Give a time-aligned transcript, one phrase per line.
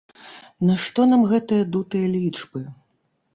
[0.69, 2.65] Нашто нам гэтыя дутыя лічбы?